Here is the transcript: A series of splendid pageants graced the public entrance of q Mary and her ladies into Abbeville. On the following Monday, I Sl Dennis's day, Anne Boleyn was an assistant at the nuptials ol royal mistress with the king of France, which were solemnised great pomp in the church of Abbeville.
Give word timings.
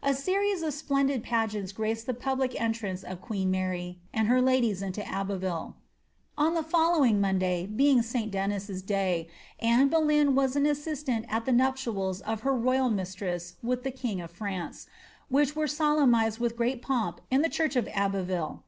A 0.00 0.14
series 0.14 0.62
of 0.62 0.72
splendid 0.74 1.24
pageants 1.24 1.72
graced 1.72 2.06
the 2.06 2.14
public 2.14 2.54
entrance 2.60 3.02
of 3.02 3.18
q 3.26 3.44
Mary 3.44 3.98
and 4.14 4.28
her 4.28 4.40
ladies 4.40 4.80
into 4.80 5.04
Abbeville. 5.04 5.74
On 6.38 6.54
the 6.54 6.62
following 6.62 7.20
Monday, 7.20 7.68
I 7.76 8.00
Sl 8.00 8.26
Dennis's 8.26 8.80
day, 8.80 9.26
Anne 9.58 9.88
Boleyn 9.88 10.36
was 10.36 10.54
an 10.54 10.66
assistant 10.66 11.24
at 11.28 11.46
the 11.46 11.52
nuptials 11.52 12.22
ol 12.24 12.36
royal 12.36 12.90
mistress 12.90 13.56
with 13.60 13.82
the 13.82 13.90
king 13.90 14.20
of 14.20 14.30
France, 14.30 14.86
which 15.28 15.56
were 15.56 15.66
solemnised 15.66 16.40
great 16.56 16.80
pomp 16.80 17.20
in 17.28 17.42
the 17.42 17.48
church 17.50 17.74
of 17.74 17.88
Abbeville. 17.92 18.62